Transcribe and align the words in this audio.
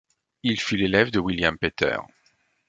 Il 0.41 0.59
fut 0.59 0.77
l'élève 0.77 1.11
de 1.11 1.19
William 1.19 1.59
Pether. 1.59 1.99